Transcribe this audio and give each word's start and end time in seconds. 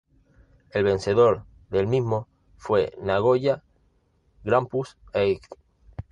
El 0.71 0.83
vencedor 0.83 1.43
del 1.69 1.85
mismo 1.85 2.27
fue 2.57 2.91
Nagoya 3.03 3.61
Grampus 4.43 4.97
Eight. 5.13 5.43